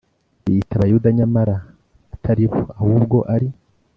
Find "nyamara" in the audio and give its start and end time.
1.17-1.55